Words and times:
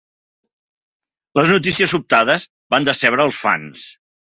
Les 1.41 1.51
notícies 1.55 1.95
sobtades 1.97 2.47
van 2.77 2.91
decebre 2.91 3.31
els 3.31 3.45
fans. 3.45 3.87